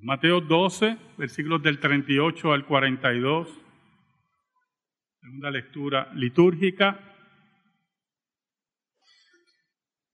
[0.00, 3.48] Mateo 12, versículos del 38 al 42.
[5.20, 7.00] Segunda lectura litúrgica.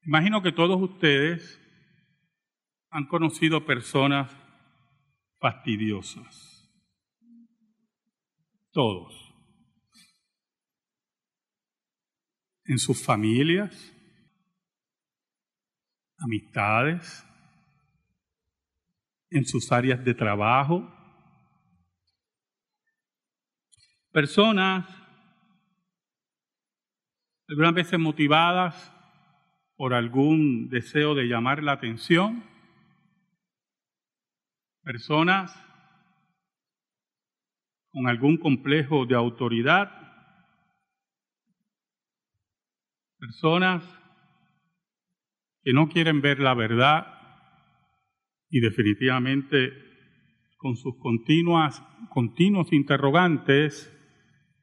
[0.04, 1.60] Imagino que todos ustedes
[2.90, 4.34] han conocido personas
[5.40, 6.70] fastidiosas.
[8.70, 9.12] Todos.
[12.64, 13.92] En sus familias,
[16.18, 17.26] amistades,
[19.32, 20.88] en sus áreas de trabajo.
[24.10, 24.86] Personas
[27.48, 28.92] algunas veces motivadas
[29.76, 32.44] por algún deseo de llamar la atención.
[34.82, 35.52] Personas
[37.90, 39.90] con algún complejo de autoridad.
[43.18, 43.84] Personas
[45.62, 47.21] que no quieren ver la verdad
[48.52, 49.72] y definitivamente
[50.58, 53.90] con sus continuas, continuos interrogantes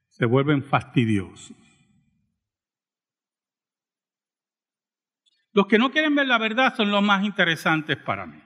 [0.08, 1.56] se vuelven fastidiosos.
[5.52, 8.40] Los que no quieren ver la verdad son los más interesantes para mí.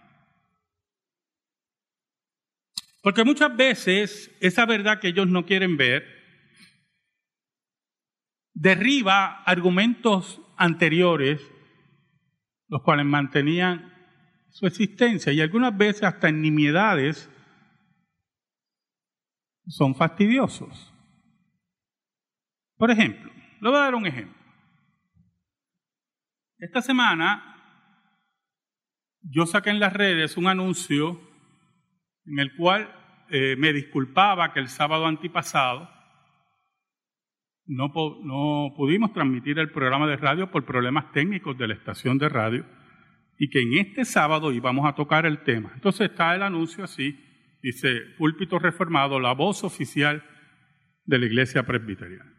[3.03, 6.07] Porque muchas veces esa verdad que ellos no quieren ver
[8.55, 11.43] derriba argumentos anteriores,
[12.69, 13.94] los cuales mantenían
[14.55, 17.29] su existencia y algunas veces hasta en nimiedades
[19.67, 20.95] son fastidiosos.
[22.77, 24.41] Por ejemplo, le voy a dar un ejemplo.
[26.59, 27.43] Esta semana
[29.23, 31.21] yo saqué en las redes un anuncio
[32.25, 32.95] en el cual
[33.31, 35.91] eh, me disculpaba que el sábado antipasado
[37.67, 42.29] no, no pudimos transmitir el programa de radio por problemas técnicos de la estación de
[42.29, 42.84] radio
[43.39, 45.73] y que en este sábado íbamos a tocar el tema.
[45.75, 47.19] Entonces está el anuncio así,
[47.63, 50.25] dice, púlpito reformado, la voz oficial
[51.05, 52.33] de la iglesia presbiteriana.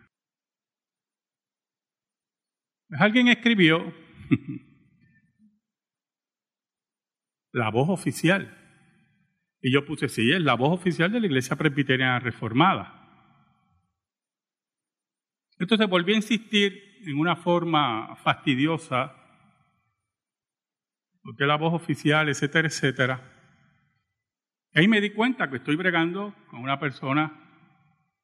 [2.91, 3.93] Alguien escribió
[7.51, 8.61] la voz oficial.
[9.61, 13.01] Y yo puse, sí, es la voz oficial de la iglesia presbiteriana reformada.
[15.57, 19.24] Entonces volví a insistir en una forma fastidiosa
[21.25, 23.19] porque la voz oficial, etcétera, etcétera.
[24.75, 27.33] ahí me di cuenta que estoy bregando con una persona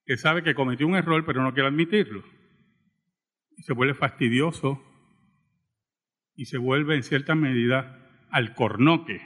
[0.05, 2.23] que sabe que cometió un error, pero no quiere admitirlo.
[3.57, 4.83] Y se vuelve fastidioso
[6.35, 9.19] y se vuelve en cierta medida al cornoque.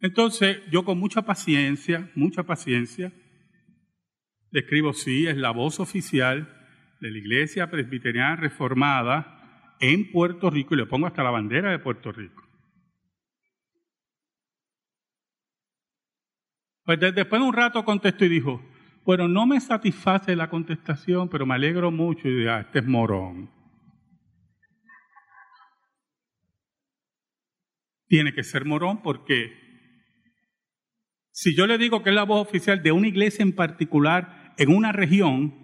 [0.00, 3.12] Entonces, yo con mucha paciencia, mucha paciencia,
[4.50, 6.52] le escribo, sí, es la voz oficial
[7.00, 9.39] de la Iglesia Presbiteriana Reformada
[9.80, 12.46] en Puerto Rico y le pongo hasta la bandera de Puerto Rico.
[16.84, 18.62] Pues después de un rato contestó y dijo,
[19.04, 22.86] bueno, no me satisface la contestación, pero me alegro mucho y digo, ah, este es
[22.86, 23.50] morón.
[28.06, 29.52] Tiene que ser morón porque
[31.30, 34.74] si yo le digo que es la voz oficial de una iglesia en particular en
[34.74, 35.54] una región,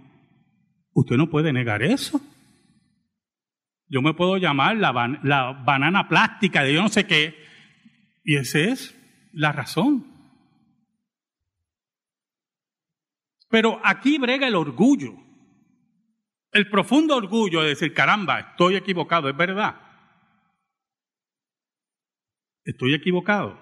[0.94, 2.20] usted no puede negar eso.
[3.88, 7.36] Yo me puedo llamar la, banana plástica de yo no sé qué.
[8.24, 8.94] Y esa es
[9.32, 10.12] la razón.
[13.48, 15.14] Pero aquí brega el orgullo.
[16.52, 19.80] El profundo orgullo de decir, caramba, estoy equivocado, es verdad.
[22.64, 23.60] Estoy equivocado.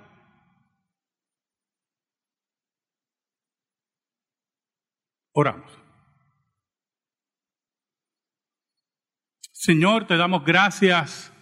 [5.33, 5.84] Oramos.
[9.65, 11.33] Señor, te damos gracias,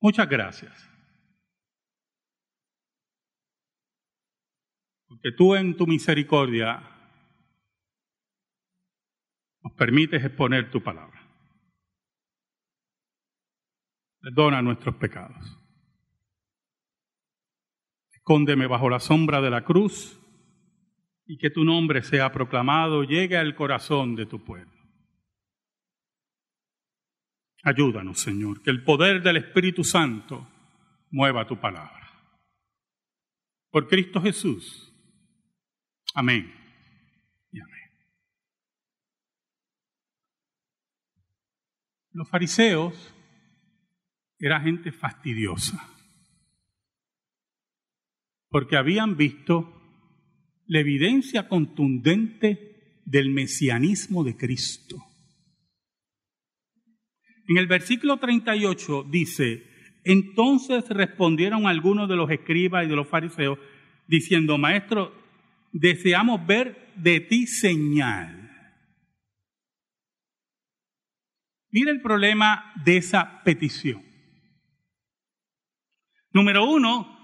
[0.00, 0.90] muchas gracias.
[5.06, 6.82] Porque tú en tu misericordia
[9.62, 11.24] nos permites exponer tu palabra.
[14.18, 15.56] Perdona nuestros pecados.
[18.10, 20.18] Escóndeme bajo la sombra de la cruz
[21.26, 24.79] y que tu nombre sea proclamado, llegue al corazón de tu pueblo.
[27.62, 30.48] Ayúdanos, Señor, que el poder del Espíritu Santo
[31.10, 32.08] mueva tu palabra.
[33.70, 34.92] Por Cristo Jesús.
[36.14, 36.52] Amén
[37.52, 37.90] y amén.
[42.12, 43.14] Los fariseos
[44.38, 45.86] eran gente fastidiosa,
[48.48, 49.76] porque habían visto
[50.66, 55.09] la evidencia contundente del mesianismo de Cristo.
[57.50, 59.66] En el versículo 38 dice,
[60.04, 63.58] Entonces respondieron algunos de los escribas y de los fariseos,
[64.06, 65.12] diciendo, Maestro,
[65.72, 68.52] deseamos ver de ti señal.
[71.72, 74.00] Mira el problema de esa petición.
[76.32, 77.18] Número uno,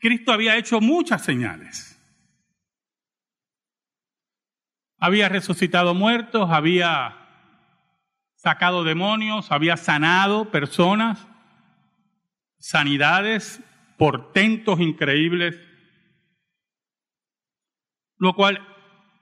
[0.00, 1.96] Cristo había hecho muchas señales.
[4.98, 7.21] Había resucitado muertos, había
[8.42, 11.28] sacado demonios, había sanado personas,
[12.58, 13.62] sanidades,
[13.96, 15.60] portentos increíbles,
[18.18, 18.66] lo cual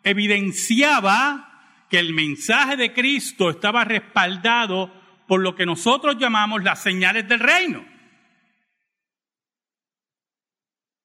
[0.04, 4.90] evidenciaba que el mensaje de Cristo estaba respaldado
[5.28, 7.84] por lo que nosotros llamamos las señales del reino.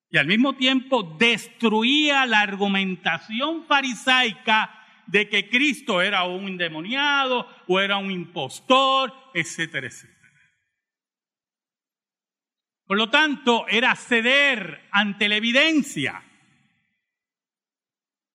[0.09, 7.79] Y al mismo tiempo destruía la argumentación farisaica de que Cristo era un endemoniado o
[7.79, 10.15] era un impostor, etcétera, etcétera.
[12.85, 16.23] Por lo tanto, era ceder ante la evidencia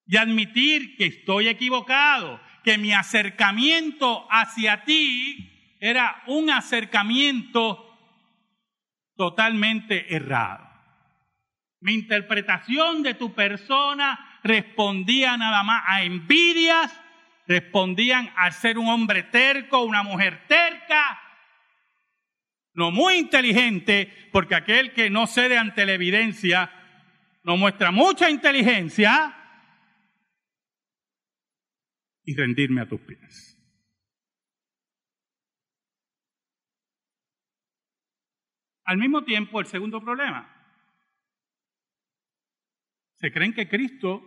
[0.06, 7.86] y admitir que estoy equivocado, que mi acercamiento hacia ti era un acercamiento
[9.16, 10.68] totalmente errado.
[11.80, 16.92] Mi interpretación de tu persona respondía nada más a envidias,
[17.46, 21.20] respondían a ser un hombre terco, una mujer terca,
[22.74, 26.70] no muy inteligente, porque aquel que no cede ante la evidencia
[27.42, 29.36] no muestra mucha inteligencia,
[32.30, 33.58] y rendirme a tus pies.
[38.84, 40.49] Al mismo tiempo, el segundo problema.
[43.20, 44.22] Se creen que Cristo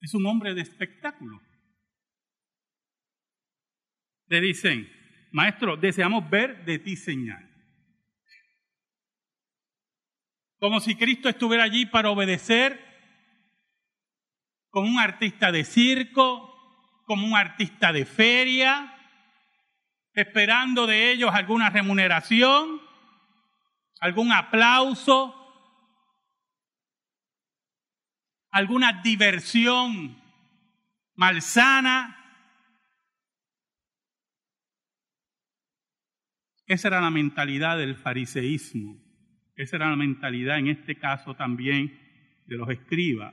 [0.00, 1.40] es un hombre de espectáculo.
[4.26, 4.90] Le dicen,
[5.30, 7.44] maestro, deseamos ver de ti señal.
[10.58, 12.84] Como si Cristo estuviera allí para obedecer
[14.70, 16.52] como un artista de circo,
[17.06, 18.92] como un artista de feria,
[20.14, 22.82] esperando de ellos alguna remuneración,
[24.00, 25.37] algún aplauso,
[28.58, 30.20] alguna diversión
[31.14, 32.16] malsana.
[36.66, 38.96] Esa era la mentalidad del fariseísmo.
[39.54, 42.00] Esa era la mentalidad en este caso también
[42.46, 43.32] de los escribas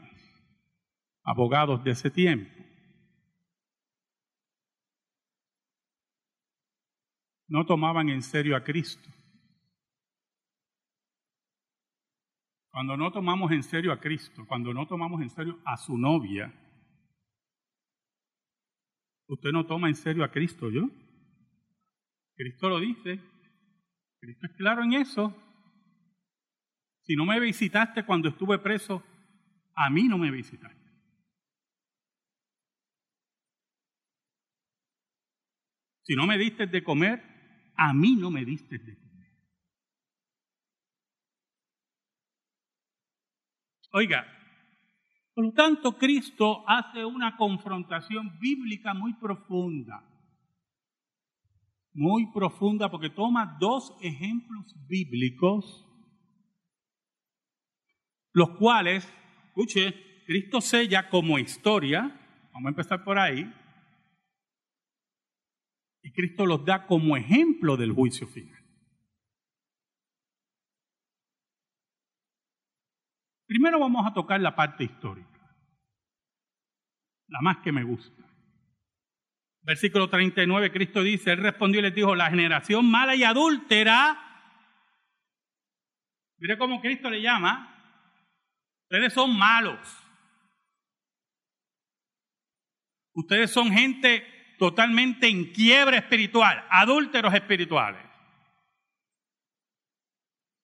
[1.23, 2.63] abogados de ese tiempo.
[7.47, 9.09] No tomaban en serio a Cristo.
[12.75, 16.53] Cuando no tomamos en serio a Cristo, cuando no tomamos en serio a su novia,
[19.29, 20.89] usted no toma en serio a Cristo, ¿yo?
[22.35, 23.21] Cristo lo dice.
[24.19, 25.33] Cristo es claro en eso.
[27.03, 29.01] Si no me visitaste cuando estuve preso,
[29.73, 30.91] a mí no me visitaste.
[36.03, 37.23] Si no me diste de comer,
[37.77, 39.04] a mí no me diste de comer.
[43.97, 44.27] Oiga,
[45.33, 50.03] por lo tanto, Cristo hace una confrontación bíblica muy profunda.
[51.93, 55.87] Muy profunda porque toma dos ejemplos bíblicos,
[58.33, 59.07] los cuales,
[59.47, 59.93] escuche,
[60.25, 62.01] Cristo sella como historia,
[62.51, 63.49] vamos a empezar por ahí,
[66.03, 68.54] y Cristo los da como ejemplo del juicio final.
[73.55, 75.39] Primero vamos a tocar la parte histórica,
[77.29, 78.21] la más que me gusta.
[79.61, 84.17] Versículo 39, Cristo dice, Él respondió y les dijo, la generación mala y adúltera,
[86.37, 87.73] mire cómo Cristo le llama,
[88.89, 89.79] ustedes son malos.
[93.13, 98.05] Ustedes son gente totalmente en quiebra espiritual, adúlteros espirituales.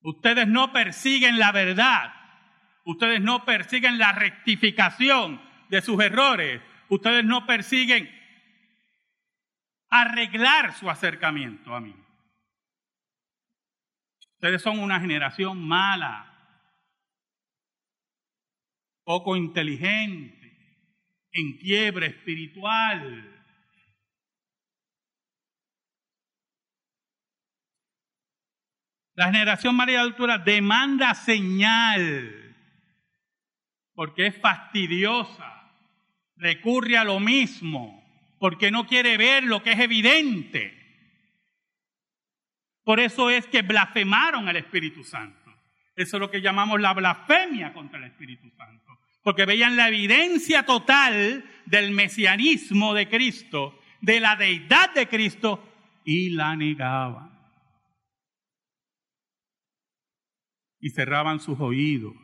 [0.02, 2.21] Ustedes no persiguen la verdad,
[2.86, 8.10] ustedes no persiguen la rectificación de sus errores, ustedes no persiguen
[9.90, 11.96] arreglar su acercamiento a mí.
[14.36, 16.28] Ustedes son una generación mala,
[19.04, 20.42] poco inteligente,
[21.32, 23.28] en quiebra espiritual.
[29.14, 32.51] La generación María de altura demanda señal
[34.02, 35.72] porque es fastidiosa,
[36.36, 38.04] recurre a lo mismo,
[38.40, 40.76] porque no quiere ver lo que es evidente.
[42.84, 45.54] Por eso es que blasfemaron al Espíritu Santo.
[45.96, 48.92] Eso es lo que llamamos la blasfemia contra el Espíritu Santo.
[49.22, 55.64] Porque veían la evidencia total del mesianismo de Cristo, de la deidad de Cristo,
[56.04, 57.30] y la negaban.
[60.80, 62.16] Y cerraban sus oídos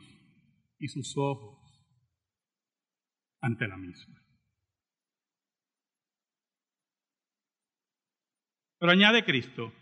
[0.80, 1.57] y sus ojos
[3.40, 4.22] ante la misma.
[8.78, 9.72] Pero añade Cristo,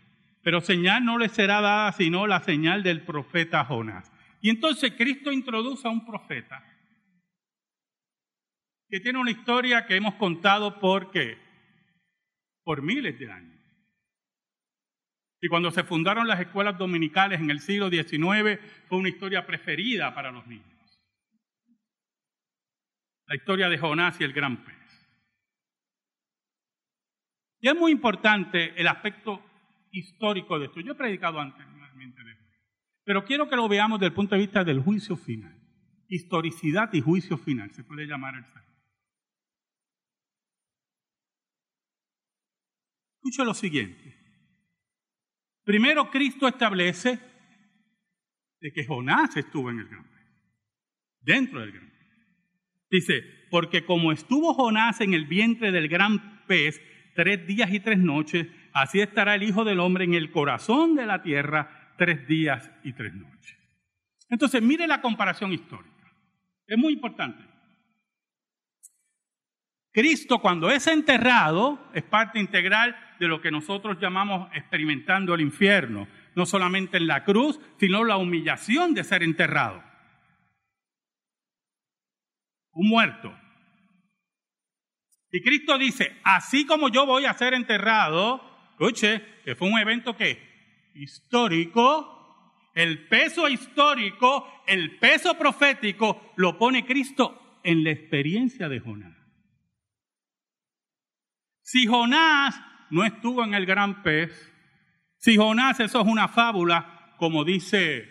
[0.41, 4.11] pero señal no le será dada sino la señal del profeta Jonás.
[4.41, 6.63] Y entonces Cristo introduce a un profeta
[8.89, 11.37] que tiene una historia que hemos contado por qué?
[12.63, 13.57] Por miles de años.
[15.41, 20.13] Y cuando se fundaron las escuelas dominicales en el siglo XIX, fue una historia preferida
[20.15, 20.76] para los niños.
[23.27, 24.75] La historia de Jonás y el gran pez.
[27.59, 29.43] Y es muy importante el aspecto
[29.91, 30.79] histórico de esto.
[30.79, 32.45] Yo he predicado anteriormente de esto.
[33.03, 35.55] Pero quiero que lo veamos desde el punto de vista del juicio final.
[36.07, 38.63] Historicidad y juicio final, se puede llamar el Señor.
[43.15, 44.15] Escucha lo siguiente.
[45.63, 47.19] Primero Cristo establece
[48.61, 50.23] de que Jonás estuvo en el gran pez,
[51.19, 51.96] dentro del gran pez.
[52.89, 56.81] Dice, porque como estuvo Jonás en el vientre del gran pez
[57.15, 61.05] tres días y tres noches, así estará el Hijo del Hombre en el corazón de
[61.05, 63.57] la tierra tres días y tres noches.
[64.29, 65.91] Entonces, mire la comparación histórica.
[66.65, 67.43] Es muy importante.
[69.91, 76.07] Cristo cuando es enterrado es parte integral de lo que nosotros llamamos experimentando el infierno,
[76.35, 79.86] no solamente en la cruz, sino la humillación de ser enterrado.
[82.77, 83.35] Un muerto.
[85.31, 88.39] Y Cristo dice, así como yo voy a ser enterrado,
[88.71, 96.85] escuche, que fue un evento que histórico, el peso histórico, el peso profético lo pone
[96.85, 99.17] Cristo en la experiencia de Jonás.
[101.63, 104.53] Si Jonás no estuvo en el gran pez,
[105.17, 108.07] si Jonás eso es una fábula, como dice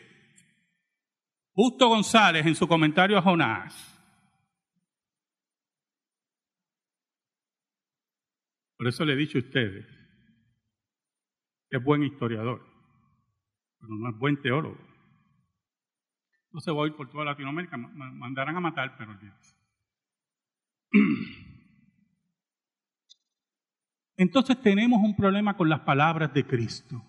[1.53, 3.96] Justo González en su comentario a Jonás,
[8.77, 9.87] Por eso le he dicho a ustedes
[11.69, 12.65] que es buen historiador,
[13.81, 14.79] pero no es buen teólogo.
[16.53, 19.57] No se va a ir por toda Latinoamérica, mandarán a matar, pero Dios.
[24.17, 27.03] Entonces tenemos un problema con las palabras de Cristo.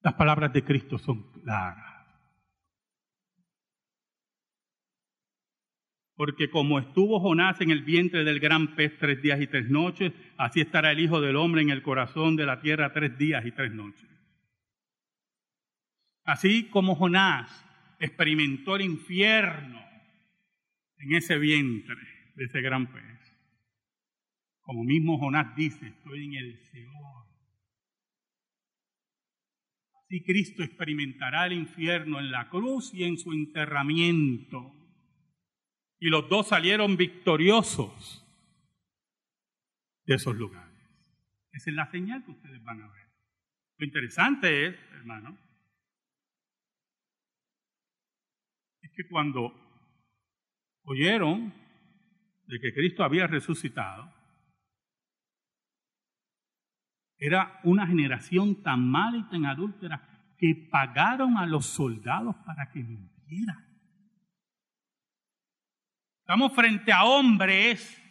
[0.00, 1.95] Las palabras de Cristo son claras.
[6.16, 10.12] Porque como estuvo Jonás en el vientre del gran pez tres días y tres noches,
[10.38, 13.52] así estará el Hijo del Hombre en el corazón de la tierra tres días y
[13.52, 14.08] tres noches.
[16.24, 17.64] Así como Jonás
[18.00, 19.80] experimentó el infierno
[20.98, 21.96] en ese vientre
[22.34, 23.16] de ese gran pez.
[24.60, 27.26] Como mismo Jonás dice, estoy en el Seol.
[30.02, 34.72] Así Cristo experimentará el infierno en la cruz y en su enterramiento.
[35.98, 38.24] Y los dos salieron victoriosos
[40.04, 40.66] de esos lugares.
[41.52, 43.08] Esa es la señal que ustedes van a ver.
[43.78, 45.36] Lo interesante es, hermano,
[48.82, 49.52] es que cuando
[50.82, 51.52] oyeron
[52.46, 54.14] de que Cristo había resucitado,
[57.18, 62.82] era una generación tan mala y tan adúltera que pagaron a los soldados para que
[62.82, 63.75] mintieran.
[66.26, 68.02] Estamos frente a hombres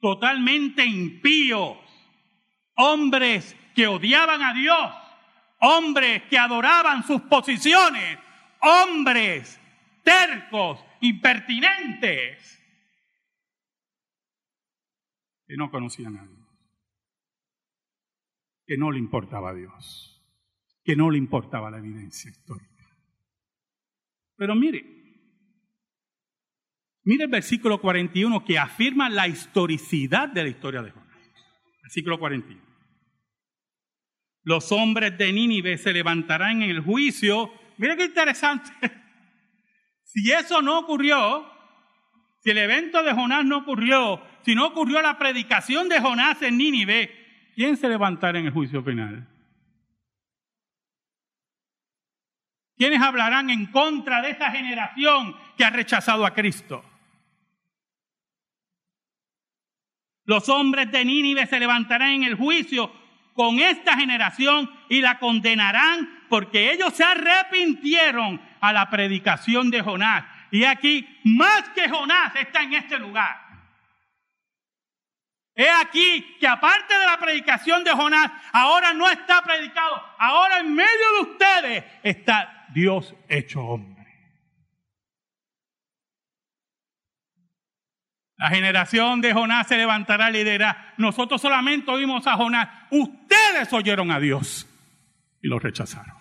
[0.00, 1.78] totalmente impíos,
[2.76, 4.94] hombres que odiaban a Dios,
[5.60, 8.18] hombres que adoraban sus posiciones,
[8.60, 9.58] hombres
[10.04, 12.62] tercos, impertinentes,
[15.46, 16.48] que no conocían a Dios,
[18.66, 20.22] que no le importaba a Dios,
[20.84, 22.94] que no le importaba la evidencia histórica.
[24.36, 24.97] Pero mire,
[27.08, 31.16] Mire el versículo 41 que afirma la historicidad de la historia de Jonás.
[31.80, 32.60] Versículo 41.
[34.42, 37.50] Los hombres de Nínive se levantarán en el juicio.
[37.78, 38.70] Mire qué interesante.
[40.10, 41.46] Si eso no ocurrió,
[42.40, 46.56] si el evento de Jonás no ocurrió, si no ocurrió la predicación de Jonás en
[46.56, 49.28] Nínive, ¿quién se levantará en el juicio final?
[52.78, 56.87] ¿Quiénes hablarán en contra de esta generación que ha rechazado a Cristo?
[60.28, 62.92] Los hombres de Nínive se levantarán en el juicio
[63.32, 70.26] con esta generación y la condenarán porque ellos se arrepintieron a la predicación de Jonás.
[70.50, 73.40] Y aquí, más que Jonás está en este lugar.
[75.54, 80.74] He aquí que aparte de la predicación de Jonás, ahora no está predicado, ahora en
[80.74, 83.97] medio de ustedes está Dios hecho hombre.
[88.38, 94.12] La generación de Jonás se levantará y dirá, nosotros solamente oímos a Jonás, ustedes oyeron
[94.12, 94.68] a Dios
[95.42, 96.16] y lo rechazaron.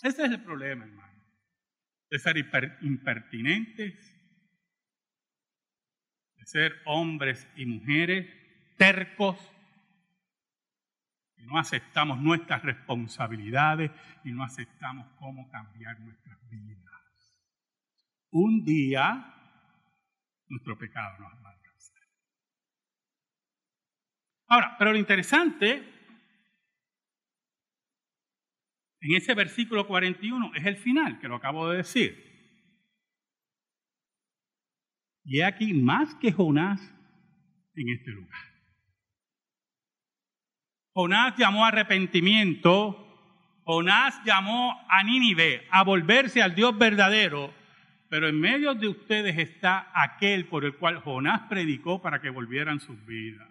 [0.00, 1.24] Ese es el problema, hermano,
[2.08, 2.36] de ser
[2.82, 3.94] impertinentes,
[6.36, 8.32] de ser hombres y mujeres
[8.76, 9.36] tercos,
[11.36, 13.90] y no aceptamos nuestras responsabilidades
[14.22, 16.85] y no aceptamos cómo cambiar nuestras vidas
[18.36, 19.32] un día
[20.48, 22.02] nuestro pecado nos va a alcanzar.
[24.48, 25.92] Ahora, pero lo interesante
[29.00, 32.24] en ese versículo 41 es el final, que lo acabo de decir.
[35.24, 36.80] Y aquí más que Jonás
[37.74, 38.40] en este lugar.
[40.92, 43.02] Jonás llamó a arrepentimiento,
[43.64, 47.65] Jonás llamó a Nínive a volverse al Dios verdadero
[48.08, 52.80] pero en medio de ustedes está aquel por el cual Jonás predicó para que volvieran
[52.80, 53.48] sus vidas.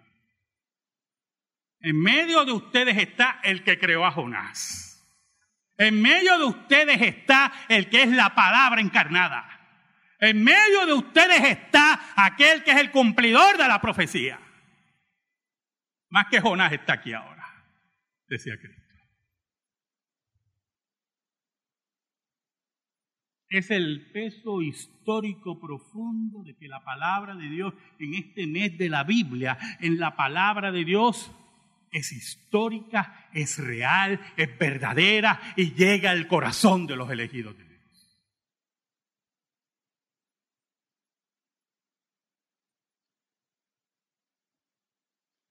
[1.80, 4.86] En medio de ustedes está el que creó a Jonás.
[5.78, 9.56] En medio de ustedes está el que es la palabra encarnada.
[10.18, 14.40] En medio de ustedes está aquel que es el cumplidor de la profecía.
[16.08, 17.46] Más que Jonás está aquí ahora,
[18.26, 18.85] decía Cristo.
[23.48, 28.88] Es el peso histórico profundo de que la palabra de Dios en este mes de
[28.88, 31.30] la Biblia, en la palabra de Dios,
[31.90, 37.66] es histórica, es real, es verdadera y llega al corazón de los elegidos de Dios.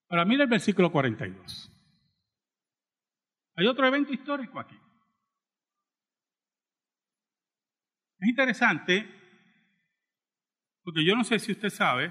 [0.10, 1.72] Ahora mira el versículo 42.
[3.56, 4.78] Hay otro evento histórico aquí.
[8.20, 9.08] Es interesante,
[10.84, 12.10] porque yo no sé si usted sabe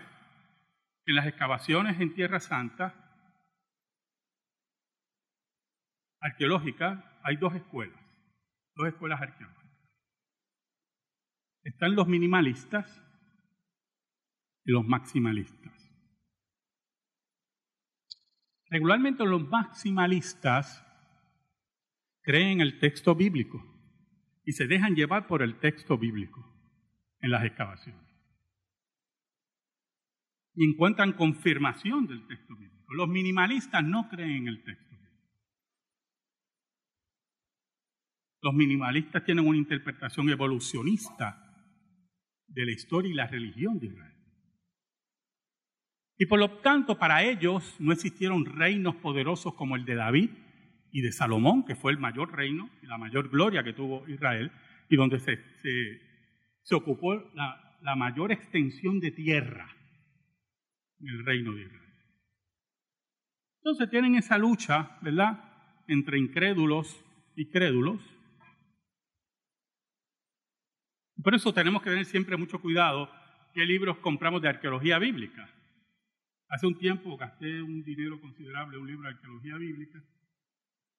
[1.04, 2.94] que en las excavaciones en Tierra Santa
[6.20, 8.00] arqueológicas hay dos escuelas,
[8.74, 9.64] dos escuelas arqueológicas.
[11.62, 13.02] Están los minimalistas
[14.64, 15.72] y los maximalistas.
[18.68, 20.84] Regularmente los maximalistas
[22.22, 23.73] creen en el texto bíblico
[24.44, 26.44] y se dejan llevar por el texto bíblico
[27.20, 28.02] en las excavaciones.
[30.54, 32.92] Y encuentran confirmación del texto bíblico.
[32.94, 34.94] Los minimalistas no creen en el texto bíblico.
[38.42, 41.40] Los minimalistas tienen una interpretación evolucionista
[42.46, 44.14] de la historia y la religión de Israel.
[46.16, 50.30] Y por lo tanto, para ellos no existieron reinos poderosos como el de David,
[50.94, 54.52] y de Salomón, que fue el mayor reino y la mayor gloria que tuvo Israel,
[54.88, 55.42] y donde se,
[56.62, 59.68] se, ocupó la, la mayor extensión de tierra
[61.00, 61.92] en el reino de Israel.
[63.56, 65.42] Entonces tienen esa lucha, ¿verdad?,
[65.88, 67.04] entre incrédulos
[67.34, 68.00] y crédulos.
[71.24, 73.10] Por eso tenemos que tener siempre mucho cuidado
[73.52, 75.50] qué libros compramos de arqueología bíblica.
[76.50, 80.00] Hace un tiempo gasté un dinero considerable en un libro de arqueología bíblica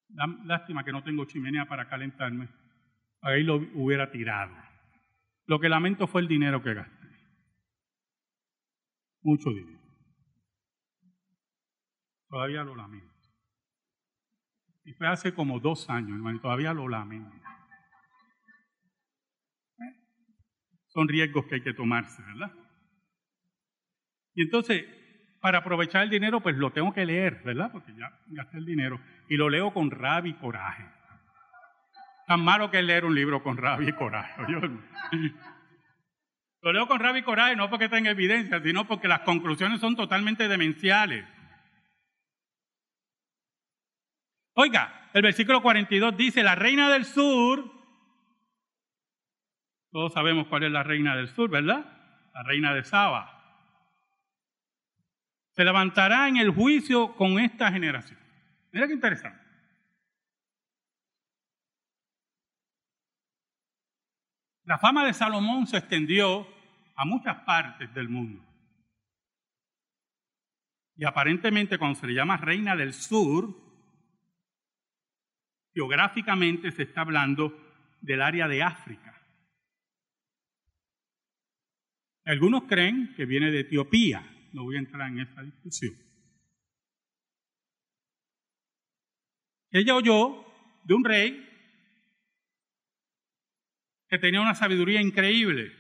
[0.10, 2.50] Lástima que no tengo chimenea para calentarme.
[3.22, 4.56] Ahí lo hubiera tirado.
[5.48, 7.08] Lo que lamento fue el dinero que gasté.
[9.22, 9.82] Mucho dinero.
[12.30, 13.14] Todavía lo lamento.
[14.84, 17.36] Y fue hace como dos años, hermano, y todavía lo lamento.
[20.88, 22.54] Son riesgos que hay que tomarse, ¿verdad?
[24.36, 24.86] Y entonces,
[25.46, 27.70] para aprovechar el dinero, pues lo tengo que leer, ¿verdad?
[27.72, 29.00] Porque ya gasté el dinero.
[29.30, 30.84] Y lo leo con rabia y coraje.
[32.26, 34.42] Tan malo que es leer un libro con rabia y coraje.
[36.62, 39.96] lo leo con rabia y coraje no porque tenga evidencia, sino porque las conclusiones son
[39.96, 41.24] totalmente demenciales.
[44.56, 47.72] Oiga, el versículo 42 dice, la reina del sur,
[49.92, 51.86] todos sabemos cuál es la reina del sur, ¿verdad?
[52.34, 53.35] La reina de Saba
[55.56, 58.20] se levantará en el juicio con esta generación.
[58.72, 59.46] Mira qué interesante.
[64.66, 66.48] La fama de Salomón se extendió
[66.96, 68.44] a muchas partes del mundo.
[70.98, 73.56] Y aparentemente cuando se le llama reina del sur,
[75.74, 77.54] geográficamente se está hablando
[78.02, 79.22] del área de África.
[82.26, 85.94] Algunos creen que viene de Etiopía, no voy a entrar en esa discusión.
[89.70, 90.46] Ella oyó
[90.86, 91.46] de un rey
[94.08, 95.74] que tenía una sabiduría increíble.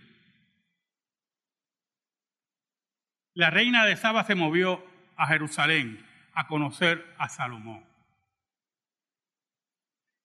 [3.33, 4.85] La reina de Saba se movió
[5.15, 7.85] a Jerusalén a conocer a Salomón.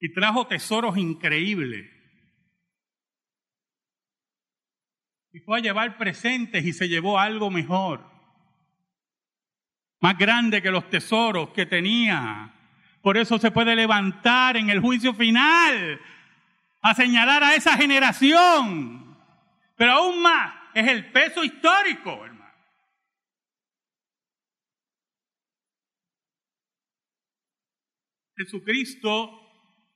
[0.00, 1.88] Y trajo tesoros increíbles.
[5.32, 8.19] Y fue a llevar presentes y se llevó algo mejor.
[10.00, 12.52] Más grande que los tesoros que tenía.
[13.02, 16.00] Por eso se puede levantar en el juicio final
[16.82, 19.16] a señalar a esa generación.
[19.76, 22.40] Pero aún más, es el peso histórico, hermano.
[28.36, 29.38] Jesucristo,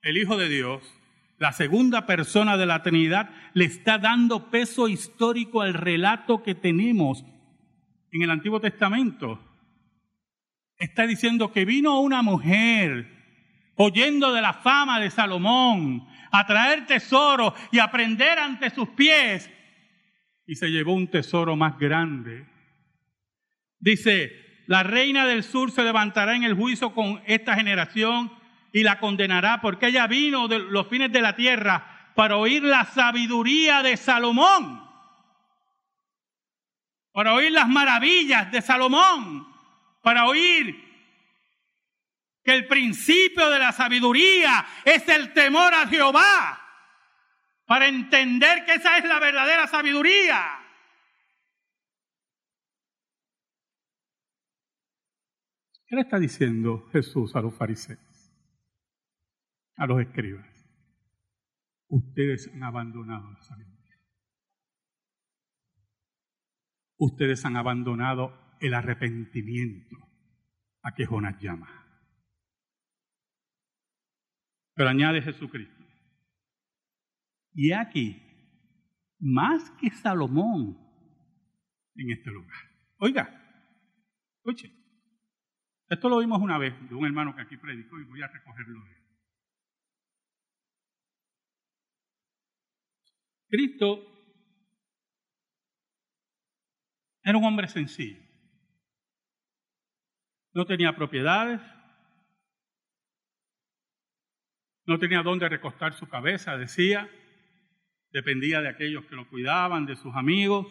[0.03, 0.83] el Hijo de Dios,
[1.39, 7.25] la segunda persona de la Trinidad, le está dando peso histórico al relato que tenemos
[8.13, 9.54] en el Antiguo Testamento.
[10.79, 13.15] Está diciendo que vino una mujer
[13.77, 19.51] oyendo de la fama de Salomón, a traer tesoro y aprender ante sus pies,
[20.47, 22.47] y se llevó un tesoro más grande.
[23.79, 24.33] Dice,
[24.67, 28.33] la reina del sur se levantará en el juicio con esta generación
[28.73, 32.85] y la condenará, porque ella vino de los fines de la tierra para oír la
[32.85, 34.83] sabiduría de Salomón,
[37.13, 39.54] para oír las maravillas de Salomón,
[40.05, 40.85] para oír
[42.45, 46.61] que el principio de la sabiduría es el temor a Jehová,
[47.65, 50.61] para entender que esa es la verdadera sabiduría.
[55.87, 57.99] ¿Qué le está diciendo Jesús a los fariseos?
[59.77, 60.47] A los escribas.
[61.89, 63.97] Ustedes han abandonado la sabiduría.
[66.99, 69.97] Ustedes han abandonado el arrepentimiento
[70.83, 71.69] a que Jonás llama.
[74.75, 75.85] Pero añade Jesucristo.
[77.53, 78.23] Y aquí,
[79.21, 80.79] más que Salomón
[81.95, 82.59] en este lugar.
[82.97, 83.29] Oiga,
[84.39, 84.73] escuche.
[85.91, 88.83] Esto lo vimos una vez de un hermano que aquí predicó y voy a recogerlo
[88.83, 89.05] de él.
[93.49, 94.03] Cristo
[97.23, 98.24] era un hombre sencillo.
[100.55, 101.61] No tenía propiedades,
[104.87, 107.11] No tenía dónde recostar su cabeza, decía.
[108.11, 110.67] Dependía de aquellos que lo cuidaban, de sus amigos.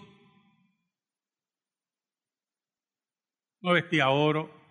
[3.61, 4.61] No vestía oro.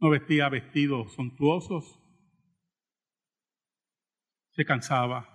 [0.00, 2.00] No vestía vestidos suntuosos.
[4.50, 5.32] Se cansaba.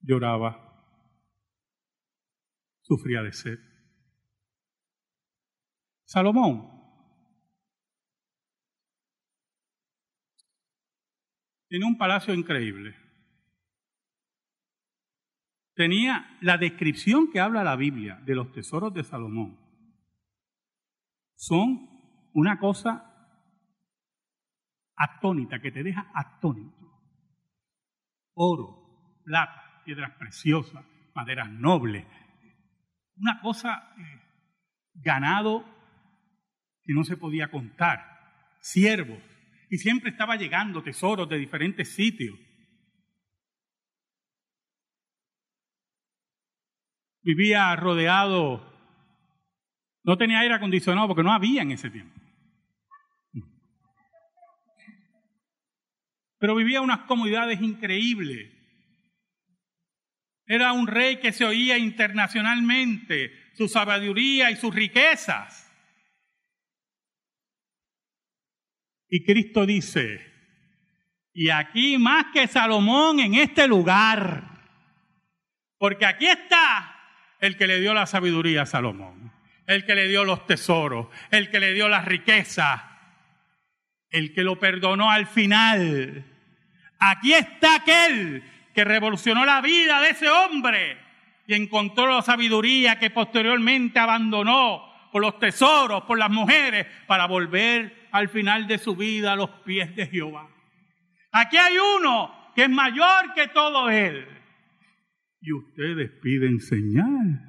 [0.00, 0.64] Lloraba.
[2.82, 3.67] Sufría de sed.
[6.08, 6.78] Salomón
[11.68, 12.96] Tenía un palacio increíble.
[15.74, 19.60] Tenía la descripción que habla la Biblia de los tesoros de Salomón.
[21.36, 21.90] Son
[22.32, 23.04] una cosa
[24.96, 26.90] atónita, que te deja atónito.
[28.32, 32.06] Oro, plata, piedras preciosas, maderas nobles.
[33.16, 34.22] Una cosa, eh,
[34.94, 35.77] ganado
[36.88, 38.00] que no se podía contar.
[38.62, 39.22] Siervos,
[39.68, 42.34] y siempre estaba llegando tesoros de diferentes sitios.
[47.20, 48.72] Vivía rodeado,
[50.02, 52.18] no tenía aire acondicionado porque no había en ese tiempo.
[56.38, 58.50] Pero vivía unas comodidades increíbles.
[60.46, 65.67] Era un rey que se oía internacionalmente, su sabiduría y sus riquezas.
[69.08, 70.20] Y Cristo dice,
[71.32, 74.44] y aquí más que Salomón en este lugar,
[75.78, 76.94] porque aquí está
[77.40, 79.32] el que le dio la sabiduría a Salomón,
[79.66, 82.98] el que le dio los tesoros, el que le dio la riqueza,
[84.10, 86.24] el que lo perdonó al final.
[86.98, 88.42] Aquí está aquel
[88.74, 90.98] que revolucionó la vida de ese hombre
[91.46, 97.97] y encontró la sabiduría que posteriormente abandonó por los tesoros, por las mujeres, para volver
[98.10, 100.48] al final de su vida a los pies de Jehová.
[101.32, 104.26] Aquí hay uno que es mayor que todo él.
[105.40, 107.48] Y ustedes piden señal.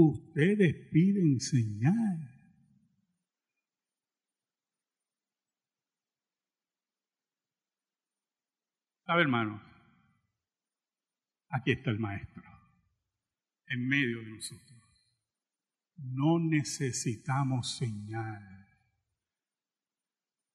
[0.00, 2.30] ustedes piden señal.
[9.06, 9.60] ¿Sabe, hermanos?
[11.48, 12.44] Aquí está el Maestro,
[13.66, 14.79] en medio de nosotros.
[16.02, 18.68] No necesitamos señal.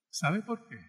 [0.10, 0.80] ¿Sabe por qué?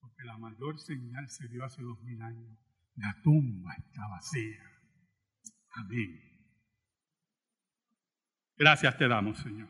[0.00, 2.58] Porque la mayor señal se dio hace dos mil años.
[2.96, 4.62] La tumba está vacía.
[5.70, 6.22] Amén.
[8.56, 9.68] Gracias te damos, Señor.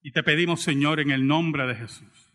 [0.00, 2.30] Y te pedimos, Señor, en el nombre de Jesús,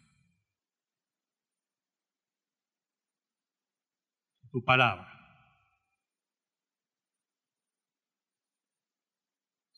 [4.52, 5.19] tu palabra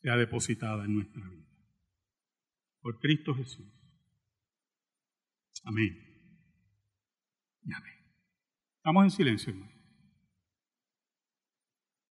[0.02, 1.48] sea depositada en nuestra vida.
[2.82, 3.68] Por Cristo Jesús.
[5.64, 5.96] Amén.
[7.64, 7.94] Y amén.
[8.78, 9.81] Estamos en silencio, hermano.